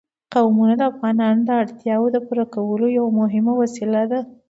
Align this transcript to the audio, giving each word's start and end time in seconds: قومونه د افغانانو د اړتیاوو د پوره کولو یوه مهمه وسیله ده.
قومونه 0.33 0.73
د 0.77 0.81
افغانانو 0.91 1.41
د 1.45 1.49
اړتیاوو 1.61 2.13
د 2.13 2.17
پوره 2.25 2.45
کولو 2.53 2.85
یوه 2.97 3.11
مهمه 3.21 3.53
وسیله 3.61 4.01
ده. 4.11 4.19